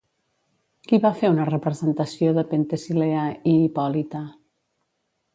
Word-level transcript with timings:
Qui 0.91 0.97
va 1.01 1.09
fer 1.17 1.29
una 1.33 1.43
representació 1.49 2.31
de 2.37 2.43
Penthesilea 2.53 3.27
i 3.53 3.53
Hipòlita? 3.67 4.23